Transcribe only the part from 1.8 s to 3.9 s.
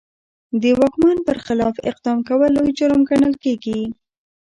اقدام کول لوی جرم ګڼل کېده.